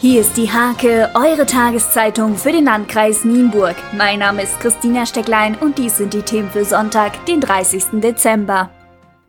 Hier 0.00 0.20
ist 0.20 0.36
die 0.36 0.48
Hake, 0.48 1.10
eure 1.14 1.44
Tageszeitung 1.44 2.36
für 2.36 2.52
den 2.52 2.66
Landkreis 2.66 3.24
Nienburg. 3.24 3.74
Mein 3.96 4.20
Name 4.20 4.42
ist 4.42 4.60
Christina 4.60 5.04
Stecklein 5.04 5.56
und 5.56 5.76
dies 5.76 5.96
sind 5.96 6.14
die 6.14 6.22
Themen 6.22 6.48
für 6.50 6.64
Sonntag, 6.64 7.26
den 7.26 7.40
30. 7.40 8.00
Dezember. 8.00 8.70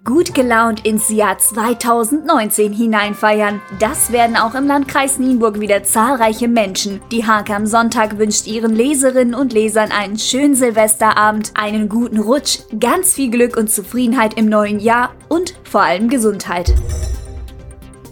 Gut 0.05 0.36
gelaunt 0.36 0.86
ins 0.86 1.10
Jahr 1.10 1.40
2019 1.40 2.71
hineinfeiern. 2.71 3.62
Das 3.79 4.12
werden 4.12 4.38
auch 4.38 4.54
im 4.54 4.68
Landkreis 4.68 5.18
Nienburg 5.18 5.60
wieder 5.60 5.82
zahlreiche 5.82 6.47
Menschen. 6.47 7.02
Die 7.12 7.26
Hake 7.26 7.56
am 7.56 7.66
Sonntag 7.66 8.20
wünscht 8.20 8.46
ihren 8.46 8.76
Leserinnen 8.76 9.34
und 9.34 9.54
Lesern 9.54 9.92
einen 9.92 10.20
schönen 10.20 10.54
Silvesterabend, 10.54 11.52
einen 11.56 11.90
guten 11.90 12.20
Rutsch, 12.20 12.60
ganz 12.80 13.16
viel 13.16 13.32
Glück 13.32 13.58
und 13.58 13.72
Zufriedenheit 13.72 14.36
im 14.36 14.46
neuen 14.46 14.80
Jahr 14.80 15.16
und 15.30 15.56
vor 15.64 15.82
allem 15.82 16.10
Gesundheit. 16.10 16.76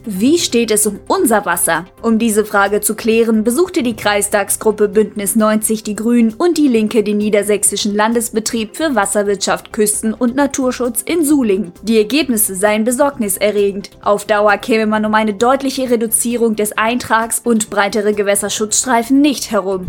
Wie 0.10 0.40
steht 0.40 0.72
es 0.72 0.88
um 0.88 1.02
unser 1.10 1.46
Wasser? 1.46 1.86
Um 2.02 2.18
diese 2.18 2.46
Frage 2.46 2.80
zu 2.80 2.96
klären, 2.96 3.44
besuchte 3.44 3.84
die 3.84 3.98
Kreistagsgruppe 3.98 4.88
Bündnis 4.88 5.36
90 5.36 5.84
die 5.84 5.98
Grünen 5.98 6.34
und 6.34 6.58
die 6.58 6.70
Linke 6.70 7.04
den 7.04 7.18
Niedersächsischen 7.18 7.94
Landesbetrieb 7.94 8.78
für 8.78 8.96
Wasserwirtschaft, 8.96 9.74
Küsten- 9.74 10.14
und 10.14 10.34
Naturschutz 10.34 11.02
in 11.02 11.26
Sulingen. 11.26 11.74
Die 11.84 11.98
Ergebnisse 11.98 12.56
seien 12.56 12.86
besorgniserregend. 12.86 13.90
Auf 14.02 14.24
Dauer 14.24 14.56
käme 14.56 14.86
man 14.86 15.06
um 15.06 15.14
eine 15.14 15.34
deutliche 15.34 15.90
Reduzierung 15.90 16.56
des 16.56 16.78
Eintrags 16.78 17.42
und 17.44 17.70
breitere 17.70 18.14
Gewässerschutzstreifen 18.14 19.20
nicht 19.20 19.52
herum. 19.52 19.88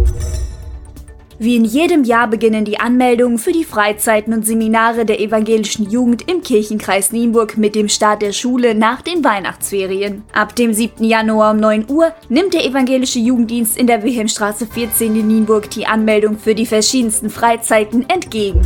Wie 1.40 1.54
in 1.54 1.64
jedem 1.64 2.02
Jahr 2.02 2.26
beginnen 2.26 2.64
die 2.64 2.80
Anmeldungen 2.80 3.38
für 3.38 3.52
die 3.52 3.62
Freizeiten 3.62 4.32
und 4.32 4.44
Seminare 4.44 5.04
der 5.04 5.20
evangelischen 5.20 5.88
Jugend 5.88 6.28
im 6.28 6.42
Kirchenkreis 6.42 7.12
Nienburg 7.12 7.56
mit 7.56 7.76
dem 7.76 7.88
Start 7.88 8.22
der 8.22 8.32
Schule 8.32 8.74
nach 8.74 9.02
den 9.02 9.22
Weihnachtsferien. 9.22 10.24
Ab 10.32 10.56
dem 10.56 10.72
7. 10.74 11.04
Januar 11.04 11.52
um 11.52 11.58
9 11.58 11.86
Uhr 11.88 12.12
nimmt 12.28 12.54
der 12.54 12.64
evangelische 12.64 13.20
Jugenddienst 13.20 13.78
in 13.78 13.86
der 13.86 14.02
Wilhelmstraße 14.02 14.66
14 14.66 15.14
in 15.14 15.28
Nienburg 15.28 15.70
die 15.70 15.86
Anmeldung 15.86 16.38
für 16.38 16.56
die 16.56 16.66
verschiedensten 16.66 17.30
Freizeiten 17.30 18.10
entgegen. 18.10 18.62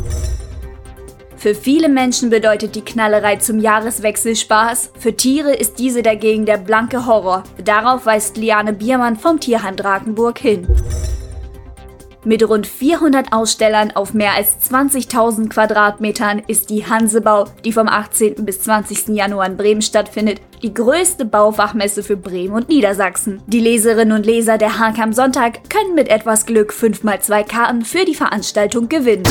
Für 1.37 1.55
viele 1.55 1.91
Menschen 1.91 2.31
bedeutet 2.31 2.75
die 2.75 2.85
Knallerei 2.85 3.37
zum 3.37 3.59
Jahreswechsel 3.59 4.35
Spaß, 4.35 4.93
für 4.99 5.15
Tiere 5.15 5.53
ist 5.53 5.79
diese 5.79 6.03
dagegen 6.03 6.47
der 6.47 6.57
blanke 6.57 7.05
Horror. 7.05 7.43
Darauf 7.63 8.07
weist 8.07 8.39
Liane 8.39 8.73
Biermann 8.73 9.17
vom 9.17 9.41
Tierheim 9.41 9.77
Drakenburg 9.77 10.39
hin. 10.39 10.67
Mit 12.25 12.49
rund 12.49 12.69
400 12.69 13.33
Ausstellern 13.33 13.91
auf 13.97 14.15
mehr 14.15 14.35
als 14.37 14.57
20.000 14.71 15.49
Quadratmetern 15.49 16.41
ist 16.47 16.71
die 16.71 16.87
Hansebau, 16.87 17.47
die 17.65 17.73
vom 17.73 17.89
18. 17.89 18.37
bis 18.45 18.61
20. 18.61 19.09
Januar 19.09 19.47
in 19.47 19.57
Bremen 19.57 19.83
stattfindet, 19.83 20.41
die 20.63 20.73
größte 20.73 21.25
Baufachmesse 21.25 22.05
für 22.05 22.17
Bremen 22.17 22.55
und 22.55 22.69
Niedersachsen. 22.69 23.43
Die 23.49 23.59
Leserinnen 23.59 24.17
und 24.17 24.25
Leser 24.25 24.57
der 24.57 24.79
Hake 24.79 25.03
am 25.03 25.13
Sonntag 25.13 25.69
können 25.69 25.97
mit 25.97 26.09
etwas 26.09 26.47
Glück 26.47 26.73
5x2 26.73 27.43
Karten 27.43 27.85
für 27.85 28.05
die 28.05 28.15
Veranstaltung 28.15 28.89
gewinnen. 28.89 29.25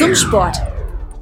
Zum 0.00 0.16
Sport. 0.16 0.56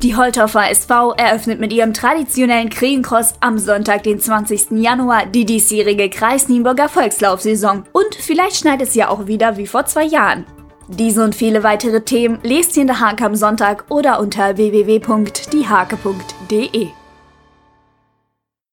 Die 0.02 0.16
Holthofer 0.16 0.68
SV 0.70 1.12
eröffnet 1.12 1.60
mit 1.60 1.74
ihrem 1.74 1.92
traditionellen 1.92 2.70
Krähencross 2.70 3.34
am 3.40 3.58
Sonntag, 3.58 4.02
den 4.02 4.18
20. 4.18 4.70
Januar, 4.72 5.26
die 5.26 5.44
diesjährige 5.44 6.08
Kreis-Nienburger 6.08 6.88
Volkslaufsaison. 6.88 7.84
Und 7.92 8.14
vielleicht 8.18 8.56
schneit 8.56 8.80
es 8.80 8.94
ja 8.94 9.10
auch 9.10 9.26
wieder 9.26 9.58
wie 9.58 9.66
vor 9.66 9.84
zwei 9.84 10.04
Jahren. 10.04 10.46
Diese 10.98 11.24
und 11.24 11.34
viele 11.34 11.62
weitere 11.62 12.02
Themen 12.02 12.38
lest 12.42 12.76
ihr 12.76 12.82
in 12.82 12.88
der 12.88 13.00
Hake 13.00 13.24
am 13.24 13.34
Sonntag 13.34 13.86
oder 13.88 14.20
unter 14.20 14.58
www.diehake.de. 14.58 17.01